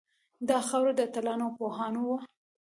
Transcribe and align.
دا 0.49 0.59
خاوره 0.67 0.93
د 0.95 0.99
اتلانو 1.07 1.43
او 1.47 1.55
پوهانو 1.57 2.01
وه 2.09 2.17